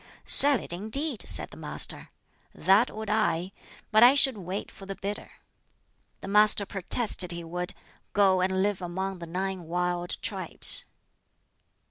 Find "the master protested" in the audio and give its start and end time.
6.21-7.31